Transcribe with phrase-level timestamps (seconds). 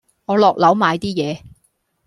[0.25, 1.41] 我落樓買啲嘢